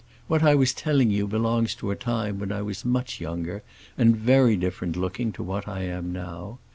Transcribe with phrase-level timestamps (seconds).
[0.27, 3.61] What I was telling you belongs to a time when I was much younger
[3.99, 6.57] and very different looking to what I am now.